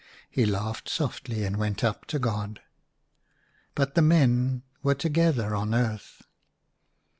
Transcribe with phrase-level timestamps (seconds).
[0.31, 2.59] He laughed softly and went up to God.
[3.75, 6.23] But the men were together on earth.